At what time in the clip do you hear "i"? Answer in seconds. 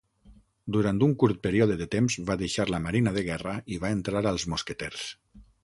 3.77-3.81